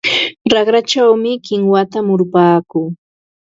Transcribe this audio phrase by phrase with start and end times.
[0.53, 1.11] Raqrachaw
[1.45, 2.87] kinwata murupaakuu.